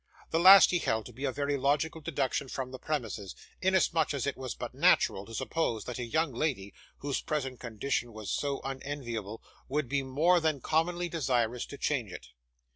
[0.31, 4.25] The last he held to be a very logical deduction from the premises, inasmuch as
[4.25, 8.61] it was but natural to suppose that a young lady, whose present condition was so
[8.63, 12.29] unenviable, would be more than commonly desirous to change it.